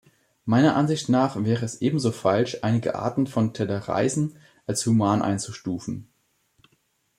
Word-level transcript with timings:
Meiner 0.45 0.75
Ansicht 0.75 1.09
nach 1.09 1.43
wäre 1.43 1.63
es 1.63 1.79
ebenso 1.83 2.11
falsch, 2.11 2.57
einige 2.63 2.95
Arten 2.95 3.27
von 3.27 3.53
Tellereisen 3.53 4.35
als 4.65 4.83
"human" 4.87 5.21
einzustufen. 5.21 6.07